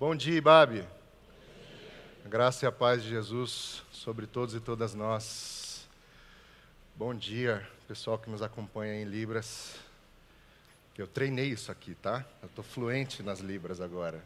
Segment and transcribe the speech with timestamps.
[0.00, 0.82] Bom dia, Ibabe.
[2.24, 5.86] A graça e a paz de Jesus sobre todos e todas nós.
[6.96, 9.74] Bom dia, pessoal que nos acompanha em Libras.
[10.96, 12.24] Eu treinei isso aqui, tá?
[12.40, 14.24] Eu estou fluente nas Libras agora.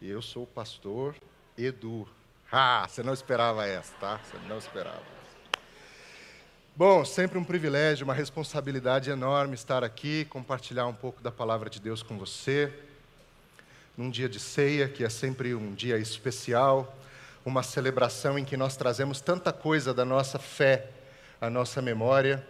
[0.00, 1.16] E eu sou o pastor
[1.58, 2.06] Edu.
[2.52, 4.18] Ah, você não esperava essa, tá?
[4.18, 5.02] Você não esperava.
[6.76, 11.80] Bom, sempre um privilégio, uma responsabilidade enorme estar aqui, compartilhar um pouco da palavra de
[11.80, 12.72] Deus com você
[14.00, 16.98] num dia de ceia, que é sempre um dia especial,
[17.44, 20.88] uma celebração em que nós trazemos tanta coisa da nossa fé
[21.38, 22.42] à nossa memória.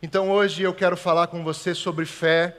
[0.00, 2.56] Então hoje eu quero falar com você sobre fé,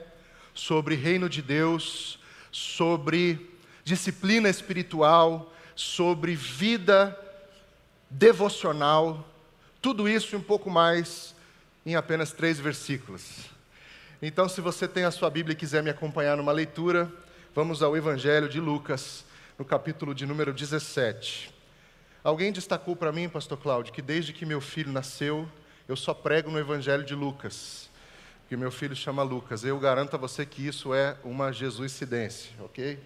[0.52, 2.18] sobre reino de Deus,
[2.52, 7.18] sobre disciplina espiritual, sobre vida
[8.10, 9.26] devocional,
[9.80, 11.34] tudo isso e um pouco mais
[11.86, 13.46] em apenas três versículos.
[14.20, 17.10] Então, se você tem a sua Bíblia e quiser me acompanhar numa leitura,
[17.52, 19.24] Vamos ao Evangelho de Lucas,
[19.58, 21.52] no capítulo de número 17.
[22.22, 25.48] Alguém destacou para mim, Pastor Cláudio, que desde que meu filho nasceu,
[25.88, 27.90] eu só prego no Evangelho de Lucas,
[28.48, 29.64] que meu filho chama Lucas.
[29.64, 33.00] Eu garanto a você que isso é uma jesuicidência, ok?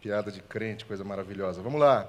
[0.00, 1.60] Piada de crente, coisa maravilhosa.
[1.60, 2.08] Vamos lá.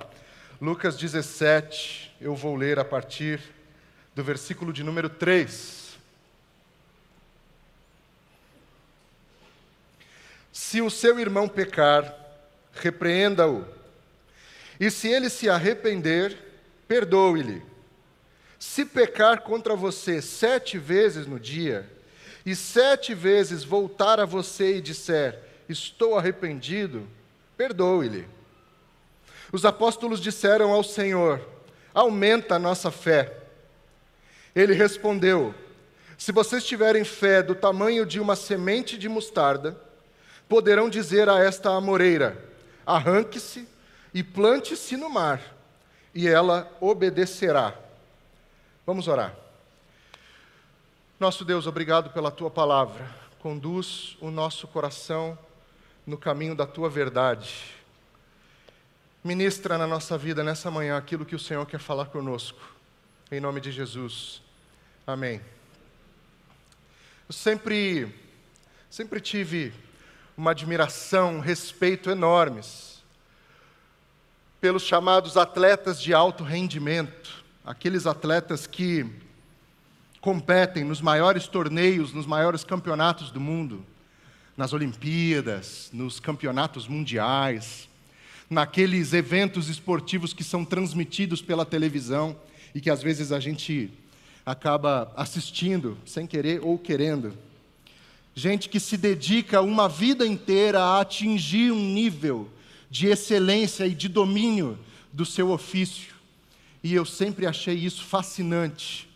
[0.61, 3.41] Lucas 17, eu vou ler a partir
[4.16, 5.83] do versículo de número 3.
[10.54, 12.16] Se o seu irmão pecar,
[12.73, 13.66] repreenda-o.
[14.80, 16.38] E se ele se arrepender,
[16.88, 17.64] perdoe-lhe.
[18.59, 21.90] Se pecar contra você sete vezes no dia,
[22.46, 27.08] e sete vezes voltar a você e disser: Estou arrependido,
[27.58, 28.28] perdoe-lhe.
[29.52, 31.42] Os apóstolos disseram ao Senhor:
[31.96, 33.36] Aumenta a nossa fé.
[34.56, 35.56] Ele respondeu:
[36.16, 39.76] Se vocês tiverem fé do tamanho de uma semente de mostarda,
[40.54, 42.38] poderão dizer a esta amoreira:
[42.86, 43.68] arranque-se
[44.14, 45.42] e plante-se no mar,
[46.14, 47.73] e ela obedecerá.
[48.86, 49.36] Vamos orar.
[51.19, 53.09] Nosso Deus, obrigado pela tua palavra.
[53.40, 55.36] Conduz o nosso coração
[56.06, 57.74] no caminho da tua verdade.
[59.24, 62.62] Ministra na nossa vida nessa manhã aquilo que o Senhor quer falar conosco.
[63.31, 64.40] Em nome de Jesus.
[65.08, 65.42] Amém.
[67.28, 68.13] Eu sempre,
[68.88, 69.74] sempre tive
[70.38, 72.94] uma admiração, um respeito enormes
[74.59, 79.05] pelos chamados atletas de alto rendimento, aqueles atletas que
[80.21, 83.85] competem nos maiores torneios, nos maiores campeonatos do mundo,
[84.55, 87.89] nas Olimpíadas, nos campeonatos mundiais,
[88.50, 92.35] naqueles eventos esportivos que são transmitidos pela televisão
[92.73, 93.91] e que às vezes a gente
[94.45, 97.38] acaba assistindo sem querer ou querendo
[98.35, 102.49] gente que se dedica uma vida inteira a atingir um nível
[102.89, 104.77] de excelência e de domínio
[105.11, 106.13] do seu ofício.
[106.83, 109.09] E eu sempre achei isso fascinante.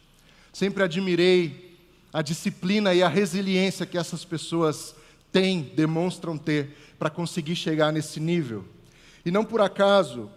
[0.54, 1.76] Sempre admirei
[2.14, 4.96] a disciplina e a resiliência que essas pessoas
[5.32, 8.66] têm, demonstram ter, para conseguir chegar nesse nível.
[9.26, 10.30] E não por acaso,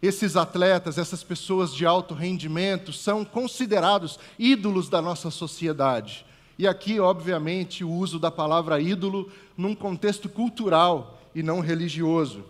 [0.00, 6.24] esses atletas, essas pessoas de alto rendimento, são considerados ídolos da nossa sociedade.
[6.58, 12.44] E aqui, obviamente, o uso da palavra ídolo num contexto cultural e não religioso.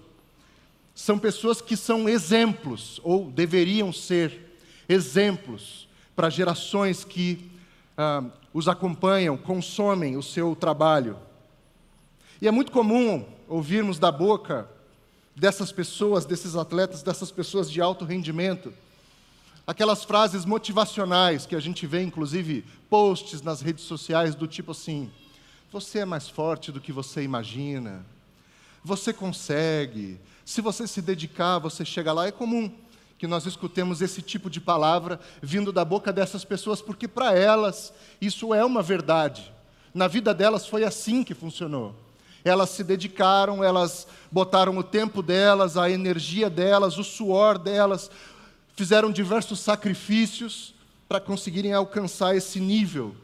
[0.94, 4.58] São pessoas que são exemplos, ou deveriam ser
[4.88, 7.50] exemplos, para gerações que
[7.98, 8.24] ah,
[8.54, 11.18] os acompanham, consomem o seu trabalho.
[12.40, 14.68] E é muito comum ouvirmos da boca
[15.34, 18.72] dessas pessoas, desses atletas, dessas pessoas de alto rendimento,
[19.66, 25.10] aquelas frases motivacionais que a gente vê, inclusive, posts nas redes sociais do tipo assim:
[25.72, 28.06] você é mais forte do que você imagina,
[28.84, 32.26] você consegue, se você se dedicar, você chega lá.
[32.26, 32.70] É comum
[33.18, 37.92] que nós escutemos esse tipo de palavra vindo da boca dessas pessoas, porque para elas
[38.20, 39.52] isso é uma verdade.
[39.92, 41.94] Na vida delas foi assim que funcionou.
[42.44, 48.08] Elas se dedicaram, elas botaram o tempo delas, a energia delas, o suor delas,
[48.76, 50.74] fizeram diversos sacrifícios
[51.08, 53.16] para conseguirem alcançar esse nível,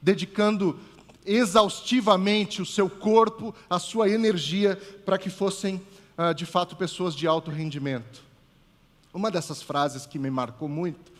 [0.00, 0.78] dedicando
[1.24, 5.80] exaustivamente o seu corpo, a sua energia, para que fossem
[6.18, 8.22] ah, de fato pessoas de alto rendimento.
[9.12, 11.10] Uma dessas frases que me marcou muito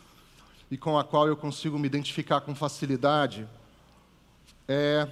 [0.69, 3.47] e com a qual eu consigo me identificar com facilidade
[4.67, 5.07] é,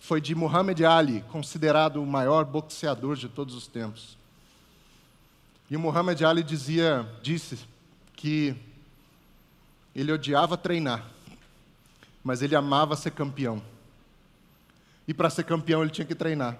[0.00, 4.18] foi de Muhammad Ali, considerado o maior boxeador de todos os tempos.
[5.70, 7.58] E o Muhammad Ali dizia, disse
[8.18, 8.52] que
[9.94, 11.06] ele odiava treinar,
[12.22, 13.62] mas ele amava ser campeão.
[15.06, 16.58] E para ser campeão ele tinha que treinar.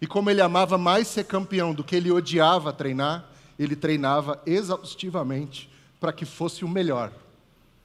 [0.00, 3.28] E como ele amava mais ser campeão do que ele odiava treinar,
[3.58, 7.12] ele treinava exaustivamente para que fosse o melhor.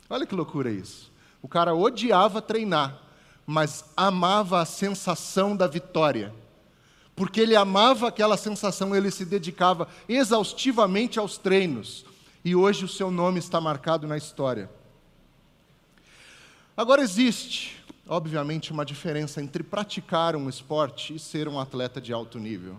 [0.07, 1.11] Olha que loucura isso.
[1.41, 3.01] O cara odiava treinar,
[3.43, 6.31] mas amava a sensação da vitória.
[7.15, 12.05] Porque ele amava aquela sensação, ele se dedicava exaustivamente aos treinos.
[12.45, 14.69] E hoje o seu nome está marcado na história.
[16.75, 22.37] Agora existe, obviamente, uma diferença entre praticar um esporte e ser um atleta de alto
[22.39, 22.77] nível.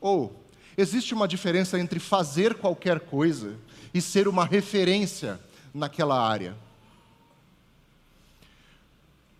[0.00, 0.38] Ou
[0.76, 3.56] existe uma diferença entre fazer qualquer coisa
[3.94, 5.40] e ser uma referência
[5.72, 6.54] naquela área.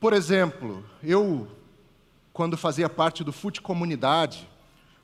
[0.01, 1.47] Por exemplo, eu,
[2.33, 4.49] quando fazia parte do Fute Comunidade,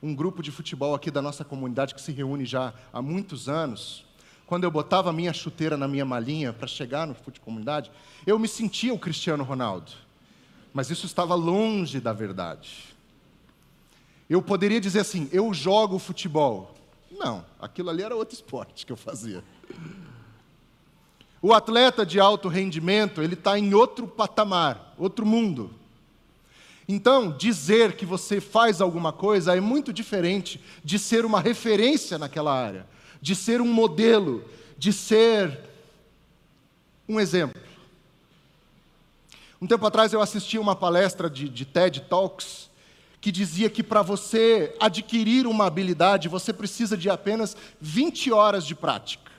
[0.02, 4.04] um grupo de futebol aqui da nossa comunidade que se reúne já há muitos anos,
[4.46, 7.90] quando eu botava a minha chuteira na minha malinha para chegar no Fute Comunidade,
[8.26, 9.92] eu me sentia o Cristiano Ronaldo.
[10.72, 12.96] Mas isso estava longe da verdade.
[14.28, 16.74] Eu poderia dizer assim: eu jogo futebol.
[17.10, 19.42] Não, aquilo ali era outro esporte que eu fazia.
[21.40, 25.70] O atleta de alto rendimento, ele está em outro patamar, outro mundo.
[26.88, 32.50] Então, dizer que você faz alguma coisa é muito diferente de ser uma referência naquela
[32.50, 32.86] área,
[33.20, 34.42] de ser um modelo,
[34.78, 35.60] de ser
[37.06, 37.60] um exemplo.
[39.60, 42.70] Um tempo atrás eu assisti uma palestra de, de TED Talks
[43.20, 48.74] que dizia que para você adquirir uma habilidade, você precisa de apenas 20 horas de
[48.74, 49.30] prática.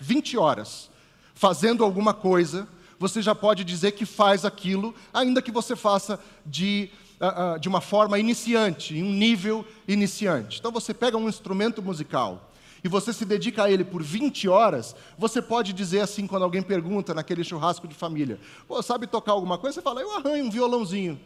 [0.00, 0.90] 20 horas.
[1.34, 2.66] Fazendo alguma coisa,
[2.98, 6.90] você já pode dizer que faz aquilo, ainda que você faça de,
[7.20, 10.58] uh, uh, de uma forma iniciante, em um nível iniciante.
[10.58, 12.50] Então você pega um instrumento musical
[12.82, 16.62] e você se dedica a ele por 20 horas, você pode dizer assim quando alguém
[16.62, 19.74] pergunta naquele churrasco de família: Pô, sabe tocar alguma coisa?
[19.74, 21.20] Você fala, eu arranho um violãozinho.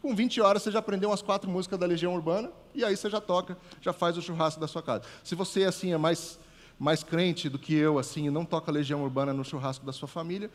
[0.00, 3.08] Com 20 horas você já aprendeu umas quatro músicas da Legião Urbana e aí você
[3.08, 5.04] já toca, já faz o churrasco da sua casa.
[5.22, 6.40] Se você assim é mais
[6.78, 10.08] mais crente do que eu assim e não toca Legião Urbana no churrasco da sua
[10.08, 10.50] família,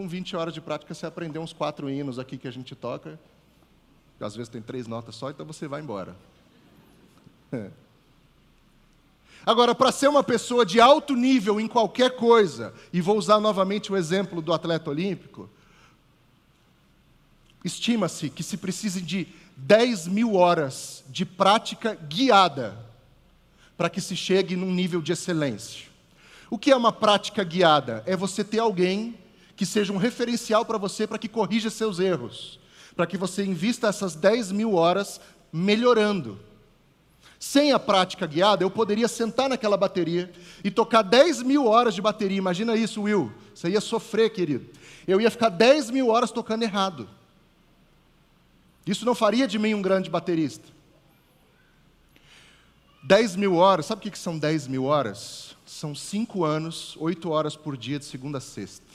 [0.00, 3.20] com 20 horas de prática você aprendeu uns quatro hinos aqui que a gente toca.
[4.18, 6.16] Às vezes tem três notas só, então você vai embora.
[7.52, 7.68] É.
[9.44, 13.90] Agora, para ser uma pessoa de alto nível em qualquer coisa, e vou usar novamente
[13.90, 15.50] o exemplo do atleta olímpico,
[17.64, 19.26] Estima-se que se precise de
[19.56, 22.78] 10 mil horas de prática guiada
[23.76, 25.88] para que se chegue num nível de excelência.
[26.48, 28.02] O que é uma prática guiada?
[28.06, 29.19] É você ter alguém
[29.60, 32.58] que seja um referencial para você para que corrija seus erros,
[32.96, 35.20] para que você invista essas 10 mil horas
[35.52, 36.40] melhorando.
[37.38, 40.32] Sem a prática guiada, eu poderia sentar naquela bateria
[40.64, 42.38] e tocar 10 mil horas de bateria.
[42.38, 43.30] Imagina isso, Will.
[43.54, 44.66] Você ia sofrer, querido.
[45.06, 47.06] Eu ia ficar 10 mil horas tocando errado.
[48.86, 50.66] Isso não faria de mim um grande baterista.
[53.02, 55.54] 10 mil horas, sabe o que são 10 mil horas?
[55.66, 58.89] São cinco anos, oito horas por dia, de segunda a sexta.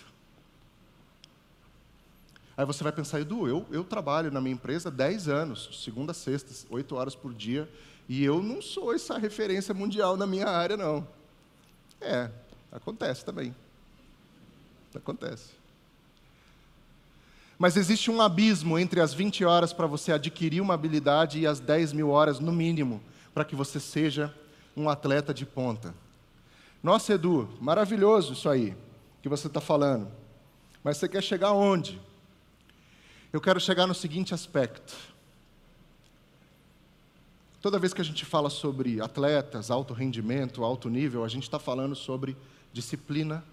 [2.57, 6.15] Aí você vai pensar, Edu, eu, eu trabalho na minha empresa 10 anos, segunda a
[6.15, 7.69] sexta, oito horas por dia,
[8.07, 11.05] e eu não sou essa referência mundial na minha área, não.
[11.99, 12.29] É,
[12.71, 13.53] acontece também.
[14.95, 15.49] Acontece.
[17.57, 21.59] Mas existe um abismo entre as 20 horas para você adquirir uma habilidade e as
[21.59, 23.01] 10 mil horas, no mínimo,
[23.33, 24.33] para que você seja
[24.75, 25.93] um atleta de ponta.
[26.83, 28.75] Nossa, Edu, maravilhoso isso aí
[29.21, 30.07] que você está falando.
[30.83, 31.99] Mas você quer chegar onde?
[33.35, 34.95] Eu quero chegar no seguinte aspecto.
[37.61, 41.59] Toda vez que a gente fala sobre atletas, alto rendimento, alto nível, a gente está
[41.59, 42.37] falando sobre
[42.71, 43.43] disciplina,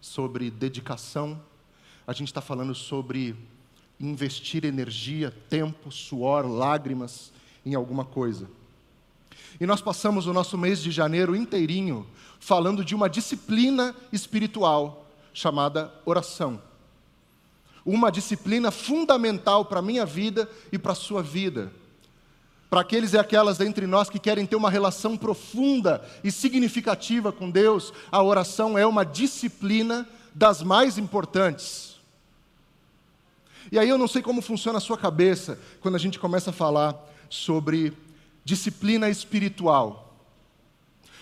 [0.00, 1.38] sobre dedicação,
[2.06, 3.36] a gente está falando sobre
[4.00, 7.30] investir energia, tempo, suor, lágrimas
[7.66, 8.48] em alguma coisa.
[9.60, 12.06] E nós passamos o nosso mês de janeiro inteirinho
[12.40, 16.66] falando de uma disciplina espiritual chamada oração.
[17.90, 21.72] Uma disciplina fundamental para a minha vida e para a sua vida.
[22.68, 27.50] Para aqueles e aquelas dentre nós que querem ter uma relação profunda e significativa com
[27.50, 31.96] Deus, a oração é uma disciplina das mais importantes.
[33.72, 36.52] E aí eu não sei como funciona a sua cabeça quando a gente começa a
[36.52, 36.94] falar
[37.30, 37.94] sobre
[38.44, 40.07] disciplina espiritual.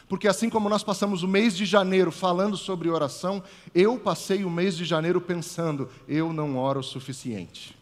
[0.09, 3.43] Porque assim como nós passamos o mês de janeiro falando sobre oração,
[3.75, 7.77] eu passei o mês de janeiro pensando, eu não oro o suficiente.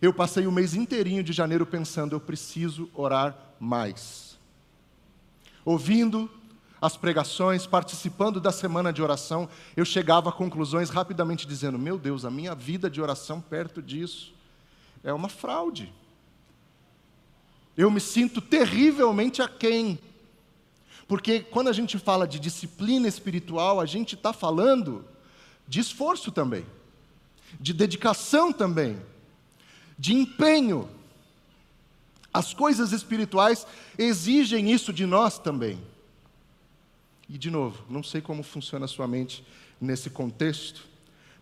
[0.00, 4.38] Eu passei o mês inteirinho de janeiro pensando, eu preciso orar mais.
[5.64, 6.30] Ouvindo
[6.80, 12.24] as pregações, participando da semana de oração, eu chegava a conclusões rapidamente dizendo: Meu Deus,
[12.24, 14.34] a minha vida de oração perto disso
[15.02, 15.92] é uma fraude.
[17.76, 19.98] Eu me sinto terrivelmente aquém.
[21.06, 25.04] Porque quando a gente fala de disciplina espiritual, a gente está falando
[25.68, 26.64] de esforço também,
[27.60, 29.00] de dedicação também,
[29.98, 30.88] de empenho.
[32.32, 33.66] As coisas espirituais
[33.96, 35.80] exigem isso de nós também.
[37.28, 39.44] E, de novo, não sei como funciona a sua mente
[39.80, 40.86] nesse contexto,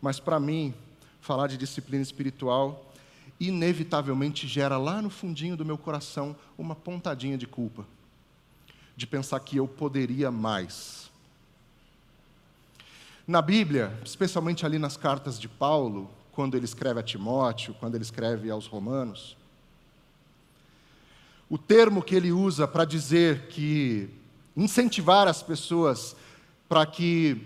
[0.00, 0.74] mas para mim,
[1.20, 2.93] falar de disciplina espiritual
[3.48, 7.86] inevitavelmente gera lá no fundinho do meu coração uma pontadinha de culpa,
[8.96, 11.10] de pensar que eu poderia mais.
[13.26, 18.04] Na Bíblia, especialmente ali nas cartas de Paulo, quando ele escreve a Timóteo, quando ele
[18.04, 19.36] escreve aos Romanos,
[21.48, 24.10] o termo que ele usa para dizer que
[24.56, 26.16] incentivar as pessoas
[26.68, 27.40] para que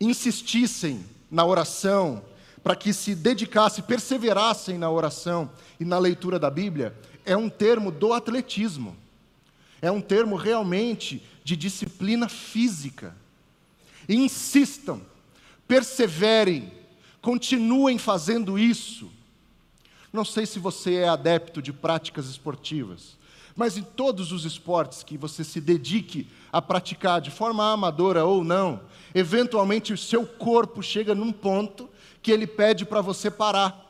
[0.00, 2.22] insistissem na oração,
[2.66, 6.92] para que se dedicassem, perseverassem na oração e na leitura da Bíblia,
[7.24, 8.96] é um termo do atletismo.
[9.80, 13.14] É um termo realmente de disciplina física.
[14.08, 15.00] Insistam,
[15.68, 16.72] perseverem,
[17.22, 19.12] continuem fazendo isso.
[20.12, 23.16] Não sei se você é adepto de práticas esportivas,
[23.54, 28.42] mas em todos os esportes que você se dedique a praticar de forma amadora ou
[28.42, 28.80] não,
[29.14, 31.88] eventualmente o seu corpo chega num ponto
[32.26, 33.88] que ele pede para você parar.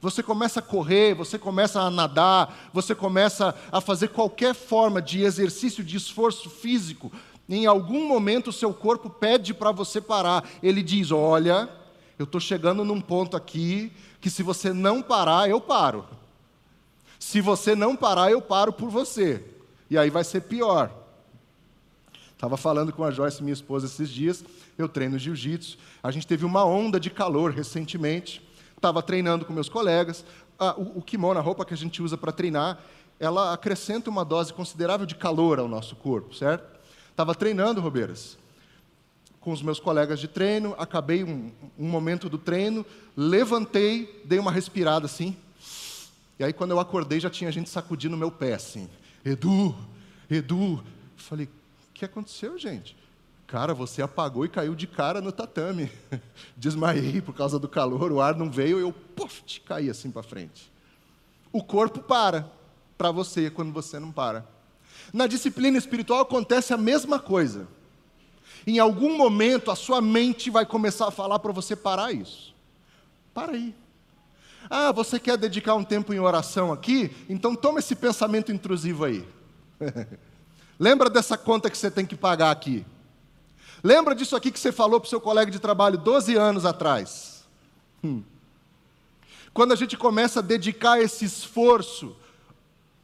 [0.00, 5.24] Você começa a correr, você começa a nadar, você começa a fazer qualquer forma de
[5.24, 7.10] exercício de esforço físico.
[7.48, 10.48] Em algum momento o seu corpo pede para você parar.
[10.62, 11.68] Ele diz: Olha,
[12.16, 16.06] eu estou chegando num ponto aqui que se você não parar, eu paro.
[17.18, 19.44] Se você não parar, eu paro por você.
[19.90, 20.88] E aí vai ser pior.
[22.32, 24.44] Estava falando com a Joyce, minha esposa, esses dias.
[24.76, 25.78] Eu treino jiu-jitsu.
[26.02, 28.42] A gente teve uma onda de calor recentemente.
[28.76, 30.24] Estava treinando com meus colegas.
[30.76, 32.80] O, o kimono, a roupa que a gente usa para treinar,
[33.18, 36.78] ela acrescenta uma dose considerável de calor ao nosso corpo, certo?
[37.10, 38.36] Estava treinando, Robeiras,
[39.40, 40.74] com os meus colegas de treino.
[40.78, 42.84] Acabei um, um momento do treino,
[43.16, 45.36] levantei, dei uma respirada assim.
[46.38, 48.88] E aí, quando eu acordei, já tinha gente sacudindo meu pé assim.
[49.24, 49.74] Edu,
[50.28, 50.82] Edu.
[51.16, 51.48] Falei,
[51.94, 52.96] que aconteceu, gente?
[53.46, 55.90] Cara, você apagou e caiu de cara no tatame.
[56.56, 60.72] Desmaiei por causa do calor, o ar não veio, eu puff, caí assim para frente.
[61.52, 62.50] O corpo para
[62.96, 64.46] para você quando você não para.
[65.12, 67.68] Na disciplina espiritual acontece a mesma coisa.
[68.66, 72.54] Em algum momento a sua mente vai começar a falar para você parar isso.
[73.32, 73.74] Para aí.
[74.70, 77.14] Ah, você quer dedicar um tempo em oração aqui?
[77.28, 79.26] Então toma esse pensamento intrusivo aí.
[80.78, 82.84] Lembra dessa conta que você tem que pagar aqui?
[83.84, 87.44] Lembra disso aqui que você falou para o seu colega de trabalho 12 anos atrás?
[88.02, 88.22] Hum.
[89.52, 92.16] Quando a gente começa a dedicar esse esforço,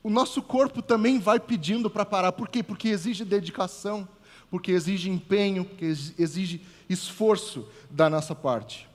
[0.03, 2.33] o nosso corpo também vai pedindo para parar.
[2.33, 2.63] Por quê?
[2.63, 4.09] Porque exige dedicação,
[4.51, 8.89] porque exige empenho, porque exige esforço da nossa parte.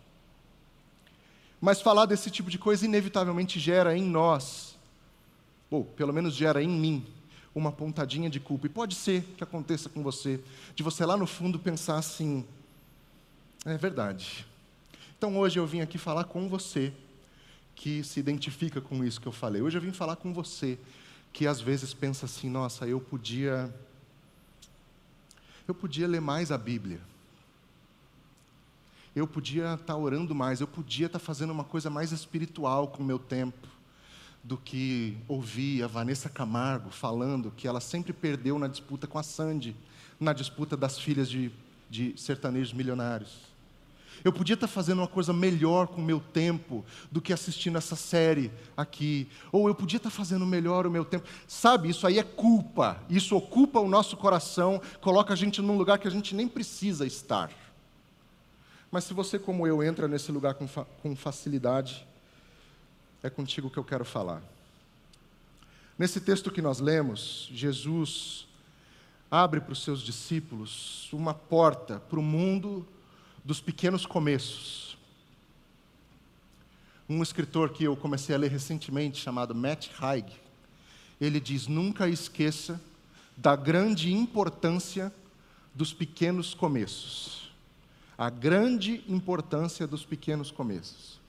[1.61, 4.75] Mas falar desse tipo de coisa inevitavelmente gera em nós,
[5.69, 7.05] ou pelo menos gera em mim,
[7.55, 8.67] uma pontadinha de culpa.
[8.67, 10.43] E pode ser que aconteça com você,
[10.75, 12.45] de você lá no fundo pensar assim:
[13.63, 14.45] é verdade.
[15.17, 16.93] Então hoje eu vim aqui falar com você
[17.73, 19.61] que se identifica com isso que eu falei.
[19.61, 20.77] Hoje eu vim falar com você
[21.31, 23.73] que às vezes pensa assim: nossa, eu podia.
[25.67, 26.99] Eu podia ler mais a Bíblia.
[29.15, 33.05] Eu podia estar orando mais, eu podia estar fazendo uma coisa mais espiritual com o
[33.05, 33.74] meu tempo
[34.45, 39.23] do que ouvir a Vanessa Camargo falando que ela sempre perdeu na disputa com a
[39.23, 39.75] Sandy,
[40.19, 41.51] na disputa das filhas de,
[41.89, 43.39] de sertanejos milionários.
[44.23, 47.95] Eu podia estar fazendo uma coisa melhor com o meu tempo do que assistindo essa
[47.95, 49.27] série aqui.
[49.51, 51.27] Ou eu podia estar fazendo melhor o meu tempo.
[51.47, 52.97] Sabe, isso aí é culpa.
[53.09, 57.05] Isso ocupa o nosso coração, coloca a gente num lugar que a gente nem precisa
[57.05, 57.51] estar.
[58.91, 62.07] Mas se você, como eu, entra nesse lugar com, fa com facilidade,
[63.25, 64.41] é contigo que eu quero falar.
[65.97, 68.47] Nesse texto que nós lemos, Jesus
[69.31, 72.87] abre para os seus discípulos uma porta para o mundo
[73.43, 74.95] dos pequenos começos.
[77.09, 80.31] Um escritor que eu comecei a ler recentemente, chamado Matt Haig,
[81.19, 82.79] ele diz: Nunca esqueça
[83.35, 85.11] da grande importância
[85.73, 87.51] dos pequenos começos.
[88.17, 91.24] A grande importância dos pequenos começos.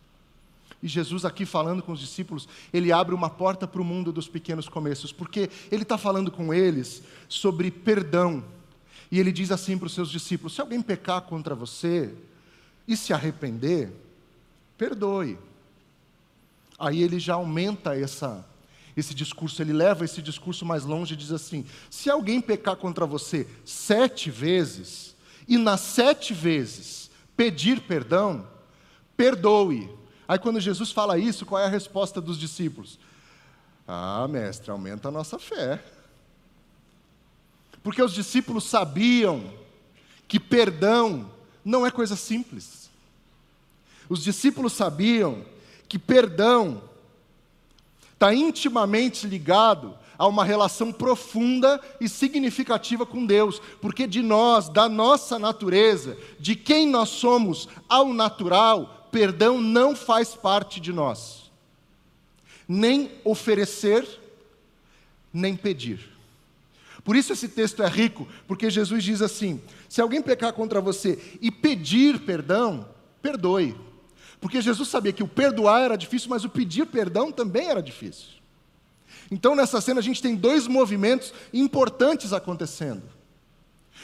[0.83, 4.28] E Jesus, aqui falando com os discípulos, ele abre uma porta para o mundo dos
[4.28, 8.45] pequenos começos, porque ele está falando com eles sobre perdão.
[9.11, 12.14] E ele diz assim para os seus discípulos: se alguém pecar contra você
[12.87, 13.92] e se arrepender,
[14.76, 15.38] perdoe.
[16.78, 18.47] Aí ele já aumenta essa,
[18.97, 23.06] esse discurso, ele leva esse discurso mais longe e diz assim: se alguém pecar contra
[23.06, 25.16] você sete vezes,
[25.49, 28.47] e nas sete vezes pedir perdão,
[29.16, 29.88] perdoe.
[30.28, 32.99] Aí quando Jesus fala isso, qual é a resposta dos discípulos?
[33.87, 35.83] Ah, mestre, aumenta a nossa fé.
[37.83, 39.52] Porque os discípulos sabiam
[40.26, 41.30] que perdão
[41.64, 42.90] não é coisa simples.
[44.09, 45.45] Os discípulos sabiam
[45.88, 46.83] que perdão
[48.12, 54.88] está intimamente ligado a uma relação profunda e significativa com Deus, porque de nós, da
[54.88, 61.50] nossa natureza, de quem nós somos ao natural, perdão não faz parte de nós.
[62.68, 64.06] Nem oferecer,
[65.32, 66.16] nem pedir.
[67.04, 71.38] Por isso esse texto é rico, porque Jesus diz assim: se alguém pecar contra você
[71.40, 72.88] e pedir perdão,
[73.22, 73.76] perdoe.
[74.40, 78.36] Porque Jesus sabia que o perdoar era difícil, mas o pedir perdão também era difícil.
[79.30, 83.02] Então, nessa cena, a gente tem dois movimentos importantes acontecendo.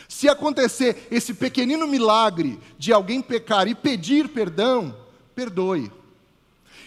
[0.08, 4.96] Se acontecer esse pequenino milagre de alguém pecar e pedir perdão,
[5.34, 5.90] perdoe.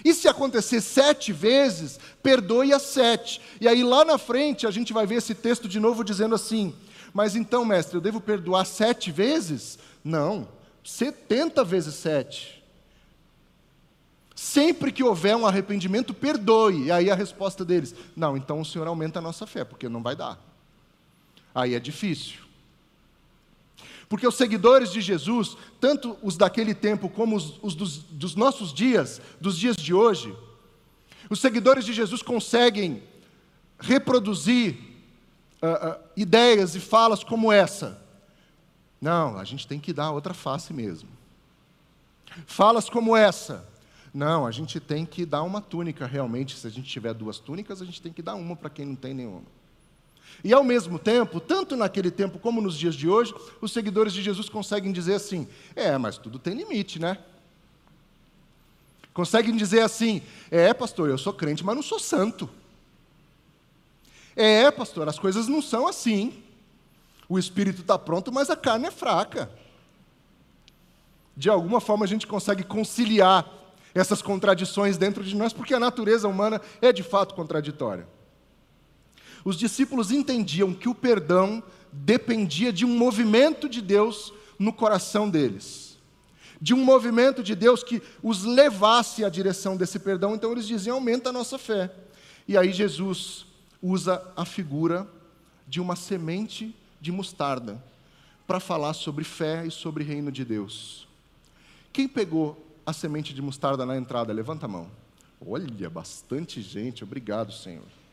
[0.05, 3.41] E se acontecer sete vezes, perdoe a sete.
[3.59, 6.75] E aí lá na frente a gente vai ver esse texto de novo dizendo assim:
[7.11, 9.79] Mas então, mestre, eu devo perdoar sete vezes?
[10.03, 10.47] Não,
[10.83, 12.63] setenta vezes sete.
[14.35, 16.83] Sempre que houver um arrependimento, perdoe.
[16.83, 20.03] E aí a resposta deles: Não, então o Senhor aumenta a nossa fé, porque não
[20.03, 20.39] vai dar.
[21.53, 22.44] Aí é difícil.
[24.15, 28.73] Porque os seguidores de Jesus, tanto os daquele tempo como os, os dos, dos, nossos
[28.73, 30.33] dias, dos dias de hoje,
[31.29, 33.03] os seguidores de Jesus conseguem
[33.77, 34.77] reproduzir
[35.61, 38.01] uh, uh, ideias e falas como essa.
[39.01, 41.09] Não, a gente tem que dar outra face mesmo.
[42.47, 43.67] Falas como essa.
[44.13, 46.55] Não, a gente tem que dar uma túnica realmente.
[46.55, 48.95] Se a gente tiver duas túnicas, a gente tem que dar uma para quem não
[48.95, 49.43] tem nenhuma.
[50.43, 54.21] E ao mesmo tempo, tanto naquele tempo como nos dias de hoje, os seguidores de
[54.21, 57.17] Jesus conseguem dizer assim: é, mas tudo tem limite, né?
[59.13, 62.49] Conseguem dizer assim: é, pastor, eu sou crente, mas não sou santo.
[64.35, 66.43] É, pastor, as coisas não são assim.
[67.27, 69.49] O espírito está pronto, mas a carne é fraca.
[71.35, 73.49] De alguma forma a gente consegue conciliar
[73.93, 78.05] essas contradições dentro de nós, porque a natureza humana é de fato contraditória.
[79.45, 81.61] Os discípulos entendiam que o perdão
[81.93, 85.99] dependia de um movimento de Deus no coração deles,
[86.59, 90.95] de um movimento de Deus que os levasse à direção desse perdão, então eles diziam:
[90.95, 91.93] aumenta a nossa fé.
[92.47, 93.45] E aí Jesus
[93.81, 95.07] usa a figura
[95.67, 97.81] de uma semente de mostarda
[98.47, 101.07] para falar sobre fé e sobre reino de Deus.
[101.93, 104.33] Quem pegou a semente de mostarda na entrada?
[104.33, 104.89] Levanta a mão.
[105.45, 108.04] Olha, bastante gente, obrigado, Senhor.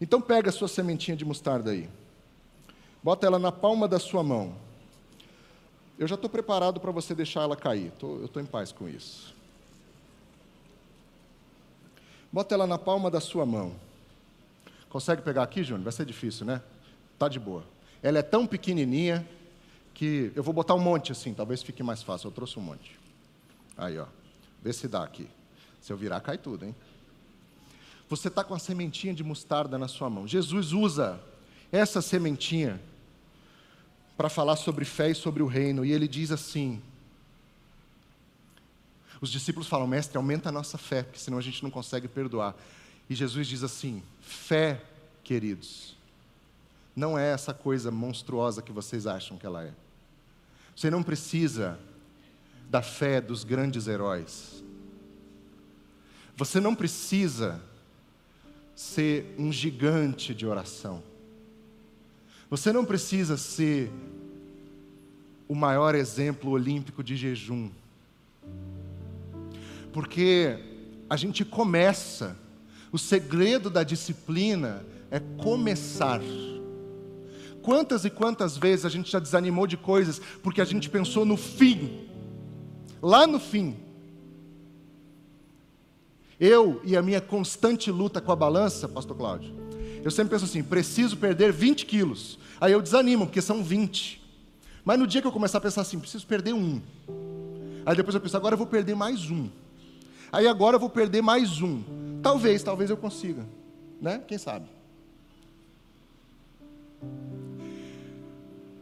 [0.00, 1.88] Então pega a sua sementinha de mostarda aí.
[3.02, 4.54] Bota ela na palma da sua mão.
[5.98, 7.92] Eu já estou preparado para você deixar ela cair.
[7.98, 9.34] Tô, eu estou em paz com isso.
[12.32, 13.74] Bota ela na palma da sua mão.
[14.88, 15.84] Consegue pegar aqui, Júnior?
[15.84, 16.62] Vai ser difícil, né?
[17.18, 17.64] Tá de boa.
[18.02, 19.26] Ela é tão pequenininha
[19.92, 22.28] que eu vou botar um monte assim, talvez fique mais fácil.
[22.28, 22.98] Eu trouxe um monte.
[23.76, 24.06] Aí, ó.
[24.62, 25.28] Vê se dá aqui.
[25.80, 26.74] Se eu virar, cai tudo, hein?
[28.10, 30.26] Você está com a sementinha de mostarda na sua mão.
[30.26, 31.20] Jesus usa
[31.70, 32.80] essa sementinha
[34.16, 35.84] para falar sobre fé e sobre o reino.
[35.84, 36.82] E ele diz assim:
[39.20, 42.56] os discípulos falam, mestre, aumenta a nossa fé, porque senão a gente não consegue perdoar.
[43.08, 44.82] E Jesus diz assim: fé,
[45.22, 45.96] queridos,
[46.96, 49.72] não é essa coisa monstruosa que vocês acham que ela é.
[50.74, 51.78] Você não precisa
[52.68, 54.64] da fé dos grandes heróis.
[56.36, 57.69] Você não precisa
[58.80, 61.02] ser um gigante de oração.
[62.48, 63.90] Você não precisa ser
[65.46, 67.68] o maior exemplo olímpico de jejum.
[69.92, 70.58] Porque
[71.10, 72.38] a gente começa,
[72.90, 76.22] o segredo da disciplina é começar.
[77.60, 81.36] Quantas e quantas vezes a gente já desanimou de coisas porque a gente pensou no
[81.36, 82.08] fim
[83.02, 83.76] lá no fim,
[86.40, 89.54] eu e a minha constante luta com a balança, Pastor Cláudio,
[90.02, 92.38] eu sempre penso assim: preciso perder 20 quilos.
[92.58, 94.20] Aí eu desanimo, porque são 20.
[94.84, 96.80] Mas no dia que eu começar a pensar assim, preciso perder um.
[97.84, 99.48] Aí depois eu penso, agora eu vou perder mais um.
[100.32, 101.82] Aí agora eu vou perder mais um.
[102.22, 103.46] Talvez, talvez eu consiga.
[104.00, 104.22] Né?
[104.26, 104.66] Quem sabe?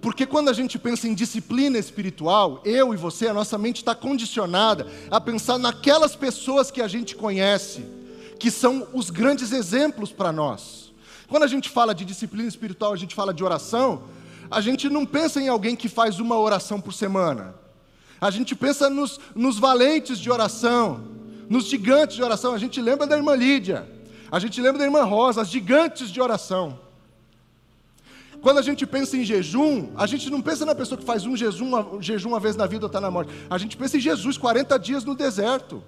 [0.09, 3.95] Porque quando a gente pensa em disciplina espiritual, eu e você, a nossa mente está
[3.95, 7.85] condicionada a pensar naquelas pessoas que a gente conhece,
[8.39, 10.95] que são os grandes exemplos para nós.
[11.29, 14.05] Quando a gente fala de disciplina espiritual, a gente fala de oração,
[14.51, 17.55] a gente não pensa em alguém que faz uma oração por semana.
[18.19, 21.07] A gente pensa nos, nos valentes de oração,
[21.51, 22.55] nos gigantes de oração.
[22.55, 23.87] A gente lembra da irmã Lídia,
[24.33, 26.88] a gente lembra da irmã Rosa, as gigantes de oração.
[28.41, 31.37] Quando a gente pensa em jejum, a gente não pensa na pessoa que faz um
[31.37, 33.33] jejum, um jejum uma vez na vida ou está na morte.
[33.51, 35.83] A gente pensa em Jesus, 40 dias no deserto.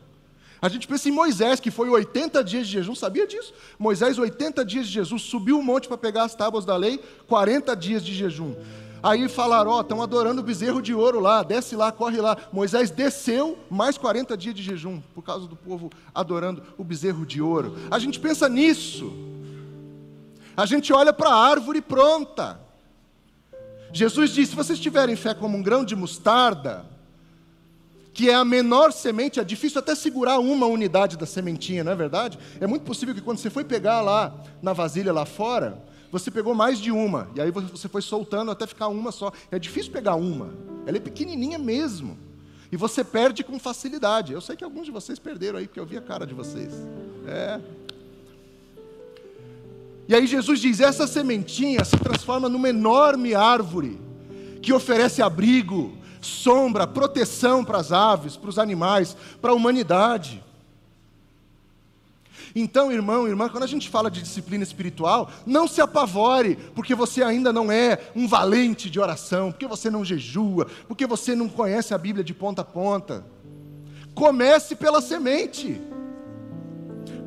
[0.63, 3.55] A gente pensa em Moisés, que foi 80 dias de jejum, sabia disso?
[3.79, 7.75] Moisés, 80 dias de jejum, subiu o monte para pegar as tábuas da lei, 40
[7.75, 8.55] dias de jejum.
[9.03, 12.37] Aí falaram, ó, oh, estão adorando o bezerro de ouro lá, desce lá, corre lá.
[12.53, 17.41] Moisés desceu, mais 40 dias de jejum, por causa do povo adorando o bezerro de
[17.41, 17.77] ouro.
[17.91, 19.30] A gente pensa nisso.
[20.57, 22.61] A gente olha para a árvore pronta.
[23.93, 26.85] Jesus disse: se vocês tiverem fé como um grão de mostarda,
[28.13, 31.97] que é a menor semente, é difícil até segurar uma unidade da sementinha, não é
[31.97, 32.39] verdade?
[32.61, 36.55] É muito possível que quando você foi pegar lá na vasilha lá fora, você pegou
[36.55, 39.33] mais de uma, e aí você foi soltando até ficar uma só.
[39.51, 40.53] É difícil pegar uma,
[40.87, 42.19] ela é pequenininha mesmo.
[42.73, 44.33] E você perde com facilidade.
[44.33, 46.73] Eu sei que alguns de vocês perderam aí, porque eu vi a cara de vocês.
[47.27, 47.61] É.
[50.09, 54.01] E aí Jesus diz: essa sementinha se transforma numa enorme árvore
[54.63, 60.43] que oferece abrigo, sombra, proteção para as aves, para os animais, para a humanidade.
[62.55, 67.23] Então, irmão, irmã, quando a gente fala de disciplina espiritual, não se apavore, porque você
[67.23, 71.95] ainda não é um valente de oração, porque você não jejua, porque você não conhece
[71.95, 73.25] a Bíblia de ponta a ponta.
[74.15, 75.81] Comece pela semente.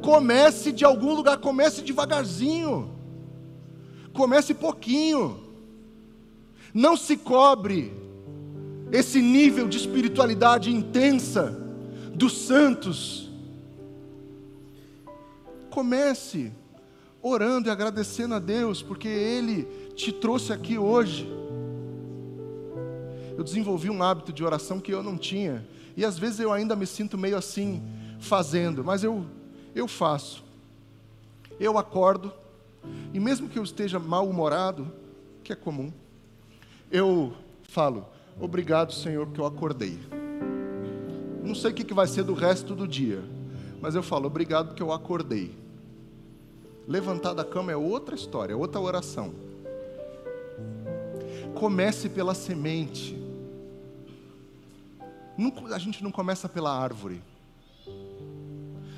[0.03, 2.93] Comece de algum lugar, comece devagarzinho.
[4.13, 5.39] Comece pouquinho.
[6.73, 7.93] Não se cobre
[8.91, 11.57] esse nível de espiritualidade intensa
[12.13, 13.31] dos santos.
[15.69, 16.51] Comece
[17.21, 19.63] orando e agradecendo a Deus, porque Ele
[19.95, 21.25] te trouxe aqui hoje.
[23.37, 26.75] Eu desenvolvi um hábito de oração que eu não tinha, e às vezes eu ainda
[26.75, 27.81] me sinto meio assim,
[28.19, 29.25] fazendo, mas eu,
[29.75, 30.43] eu faço.
[31.59, 32.33] Eu acordo,
[33.13, 34.91] e mesmo que eu esteja mal-humorado,
[35.43, 35.91] que é comum,
[36.91, 37.33] eu
[37.63, 38.05] falo:
[38.39, 39.99] Obrigado, Senhor, porque eu acordei.
[41.43, 43.21] Não sei o que vai ser do resto do dia,
[43.81, 45.53] mas eu falo, obrigado porque eu acordei.
[46.87, 49.33] Levantar da cama é outra história, outra oração.
[51.53, 53.17] Comece pela semente.
[55.71, 57.21] a gente não começa pela árvore.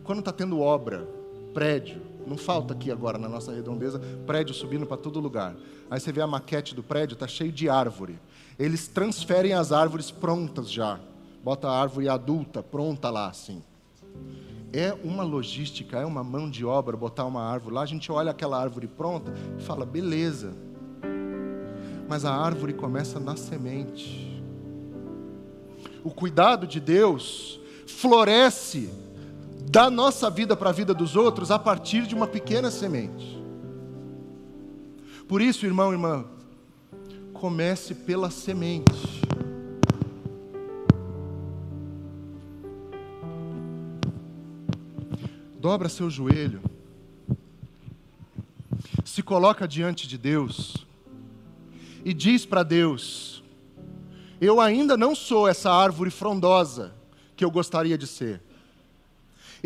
[0.05, 1.07] Quando está tendo obra,
[1.53, 5.55] prédio, não falta aqui agora na nossa redondeza prédio subindo para todo lugar.
[5.89, 8.17] Aí você vê a maquete do prédio, está cheio de árvore
[8.57, 10.99] eles transferem as árvores prontas já.
[11.43, 13.61] Bota a árvore adulta pronta lá, assim.
[14.73, 17.81] É uma logística, é uma mão de obra botar uma árvore lá.
[17.81, 20.53] A gente olha aquela árvore pronta e fala, beleza.
[22.07, 24.41] Mas a árvore começa na semente.
[26.03, 28.89] O cuidado de Deus floresce
[29.69, 33.43] da nossa vida para a vida dos outros a partir de uma pequena semente.
[35.27, 36.25] Por isso, irmão, irmã,
[37.33, 39.21] comece pela semente.
[45.59, 46.61] Dobra seu joelho.
[49.03, 50.85] Se coloca diante de Deus
[52.03, 53.43] e diz para Deus:
[54.39, 56.93] Eu ainda não sou essa árvore frondosa
[57.35, 58.44] que eu gostaria de ser.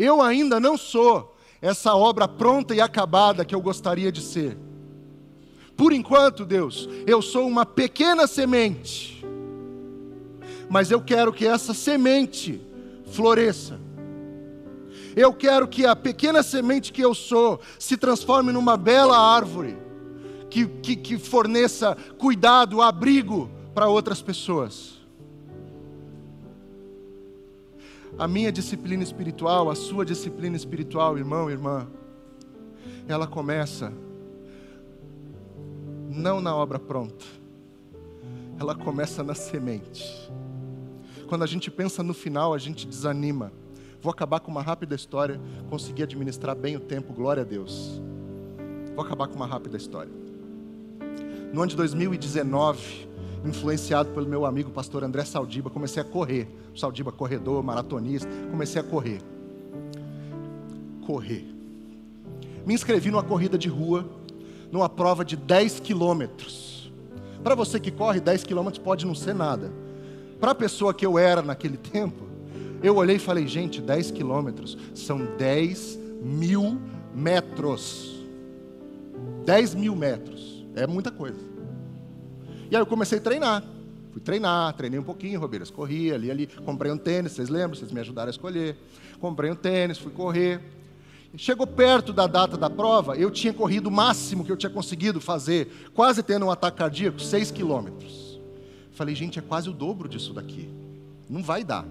[0.00, 4.56] Eu ainda não sou essa obra pronta e acabada que eu gostaria de ser.
[5.76, 9.22] Por enquanto, Deus, eu sou uma pequena semente,
[10.70, 12.62] mas eu quero que essa semente
[13.12, 13.78] floresça.
[15.14, 19.76] Eu quero que a pequena semente que eu sou se transforme numa bela árvore,
[20.48, 24.99] que, que, que forneça cuidado, abrigo para outras pessoas.
[28.18, 31.86] A minha disciplina espiritual, a sua disciplina espiritual, irmão, irmã,
[33.08, 33.92] ela começa
[36.08, 37.24] não na obra pronta.
[38.58, 40.30] Ela começa na semente.
[41.28, 43.52] Quando a gente pensa no final, a gente desanima.
[44.02, 48.02] Vou acabar com uma rápida história, consegui administrar bem o tempo, glória a Deus.
[48.94, 50.12] Vou acabar com uma rápida história.
[51.52, 53.08] No ano de 2019,
[53.44, 56.48] influenciado pelo meu amigo pastor André Saldiba, comecei a correr.
[56.74, 59.20] Saldiba, corredor, maratonista, comecei a correr.
[61.06, 61.46] Correr.
[62.66, 64.06] Me inscrevi numa corrida de rua
[64.70, 66.92] numa prova de 10 quilômetros.
[67.42, 69.72] Para você que corre, 10 quilômetros pode não ser nada.
[70.38, 72.28] Para a pessoa que eu era naquele tempo,
[72.82, 76.80] eu olhei e falei, gente, 10 quilômetros são 10 mil
[77.14, 78.24] metros.
[79.44, 80.64] 10 mil metros.
[80.74, 81.38] É muita coisa.
[82.70, 83.64] E aí eu comecei a treinar.
[84.12, 86.46] Fui treinar, treinei um pouquinho, Robeiras, corri ali, ali.
[86.46, 87.78] Comprei um tênis, vocês lembram?
[87.78, 88.76] Vocês me ajudaram a escolher.
[89.20, 90.60] Comprei um tênis, fui correr.
[91.36, 95.20] Chegou perto da data da prova, eu tinha corrido o máximo que eu tinha conseguido
[95.20, 98.40] fazer, quase tendo um ataque cardíaco, 6 quilômetros.
[98.90, 100.68] Falei, gente, é quase o dobro disso daqui.
[101.28, 101.86] Não vai dar.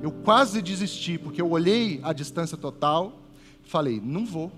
[0.00, 3.20] Eu quase desisti, porque eu olhei a distância total,
[3.62, 4.50] falei, não vou.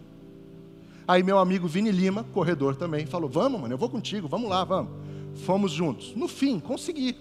[1.07, 4.65] Aí meu amigo Vini Lima, corredor também, falou: Vamos, mano, eu vou contigo, vamos lá,
[4.65, 4.93] vamos.
[5.37, 6.15] Fomos juntos.
[6.15, 7.17] No fim, consegui.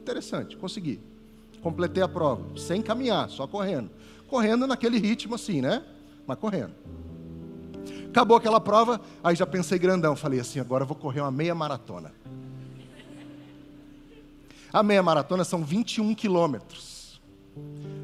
[0.00, 1.00] Interessante, consegui.
[1.62, 3.90] Completei a prova, sem caminhar, só correndo.
[4.28, 5.82] Correndo naquele ritmo assim, né?
[6.26, 6.72] Mas correndo.
[8.08, 10.16] Acabou aquela prova, aí já pensei grandão.
[10.16, 12.12] Falei assim: agora eu vou correr uma meia maratona.
[14.72, 17.20] A meia maratona são 21 quilômetros.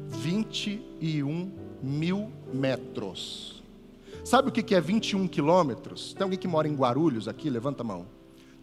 [0.09, 3.61] 21 mil metros.
[4.23, 6.13] Sabe o que é 21 quilômetros?
[6.13, 7.49] Tem alguém que mora em Guarulhos aqui?
[7.49, 8.05] Levanta a mão.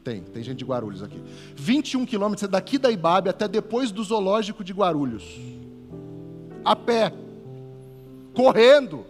[0.03, 1.23] Tem, tem gente de Guarulhos aqui.
[1.57, 5.39] 21 quilômetros é daqui da Ibabe até depois do zoológico de Guarulhos.
[6.65, 7.13] A pé.
[8.35, 9.05] Correndo.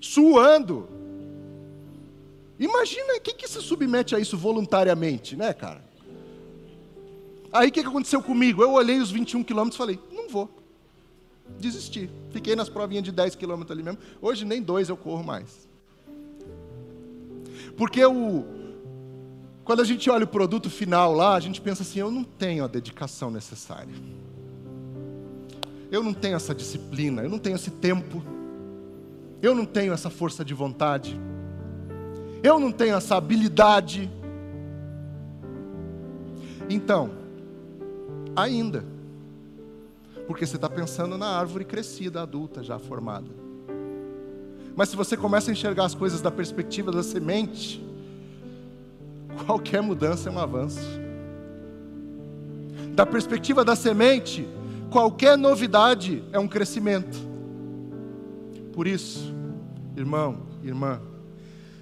[0.00, 0.88] Suando.
[2.58, 5.82] Imagina quem que se submete a isso voluntariamente, né, cara?
[7.52, 8.62] Aí o que, que aconteceu comigo?
[8.62, 10.60] Eu olhei os 21 quilômetros e falei, não vou
[11.58, 12.10] desisti.
[12.30, 13.98] Fiquei nas provinhas de 10 quilômetros ali mesmo.
[14.20, 15.68] Hoje nem dois eu corro mais.
[17.76, 18.44] Porque o,
[19.70, 22.64] quando a gente olha o produto final lá, a gente pensa assim: eu não tenho
[22.64, 23.94] a dedicação necessária.
[25.92, 28.20] Eu não tenho essa disciplina, eu não tenho esse tempo.
[29.40, 31.16] Eu não tenho essa força de vontade.
[32.42, 34.10] Eu não tenho essa habilidade.
[36.68, 37.12] Então,
[38.34, 38.84] ainda
[40.26, 43.30] porque você está pensando na árvore crescida, adulta, já formada.
[44.74, 47.88] Mas se você começa a enxergar as coisas da perspectiva da semente,
[49.44, 50.80] qualquer mudança é um avanço.
[52.94, 54.46] Da perspectiva da semente,
[54.90, 57.18] qualquer novidade é um crescimento.
[58.72, 59.34] Por isso,
[59.96, 61.00] irmão, irmã,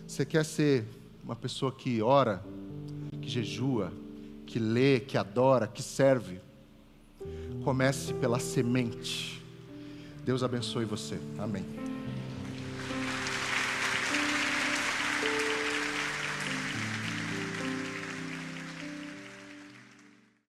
[0.07, 0.85] você quer ser
[1.25, 2.42] uma pessoa que ora,
[3.21, 3.92] que jejua,
[4.47, 6.40] que lê, que adora, que serve,
[7.64, 9.42] Comece pela semente.
[10.25, 11.18] Deus abençoe você.
[11.38, 11.64] Amém.